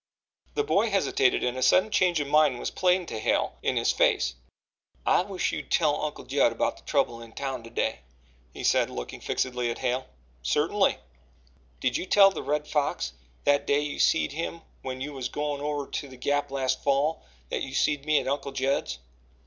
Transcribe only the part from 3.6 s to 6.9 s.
in his face. "I wish you'd tell Uncle Judd about the